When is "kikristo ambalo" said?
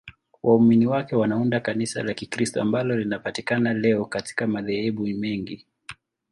2.13-2.97